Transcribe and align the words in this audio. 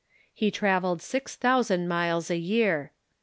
He 0.33 0.51
trav 0.51 0.81
elled 0.81 1.03
six 1.03 1.35
thousand 1.35 1.87
miles 1.87 2.31
a 2.31 2.37
year. 2.37 2.91